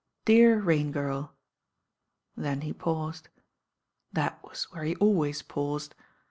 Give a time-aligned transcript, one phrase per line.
[0.25, 1.35] "Dear Rain Girl."
[2.35, 3.29] Then he paused.
[4.11, 5.93] That was where he always paused.